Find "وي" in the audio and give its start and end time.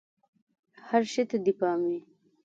1.89-1.99